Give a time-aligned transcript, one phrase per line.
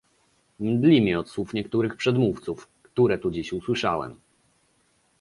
[0.59, 4.15] Mdli mnie od słów niektórych przedmówców, które tu dziś usłyszałem